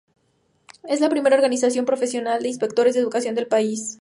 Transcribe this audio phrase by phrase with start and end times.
[0.89, 3.99] Es la primera organización profesional de inspectores de educación del país.